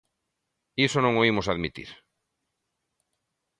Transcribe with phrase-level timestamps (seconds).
[0.87, 1.89] Iso non o imos admitir.